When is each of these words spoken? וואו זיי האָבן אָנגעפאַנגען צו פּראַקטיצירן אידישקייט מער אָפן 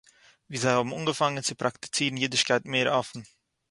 וואו 0.49 0.59
זיי 0.61 0.73
האָבן 0.75 0.93
אָנגעפאַנגען 0.97 1.45
צו 1.47 1.53
פּראַקטיצירן 1.61 2.19
אידישקייט 2.21 2.63
מער 2.71 2.87
אָפן 2.99 3.21